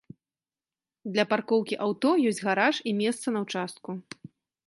Для 1.17 1.25
паркоўкі 1.33 1.75
аўто 1.89 2.09
ёсць 2.31 2.41
гараж 2.47 2.75
і 2.93 2.93
месца 3.05 3.27
на 3.35 3.39
ўчастку. 3.47 3.89